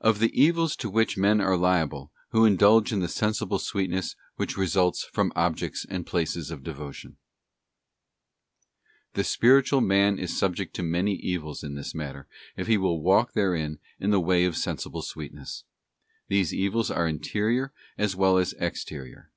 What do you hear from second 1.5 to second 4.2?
liable who indulge in the sensible sweet ness